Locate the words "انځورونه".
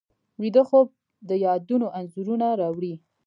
1.99-2.47